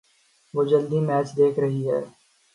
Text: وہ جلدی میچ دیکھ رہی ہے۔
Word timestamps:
وہ 0.53 0.61
جلدی 0.63 0.99
میچ 0.99 1.27
دیکھ 1.37 1.59
رہی 1.59 1.81
ہے۔ 1.89 1.99